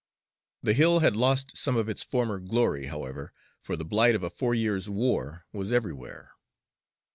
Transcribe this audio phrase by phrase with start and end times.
[0.63, 4.31] The Hill had lost some of its former glory, however, for the blight of a
[4.31, 6.31] four years' war was everywhere.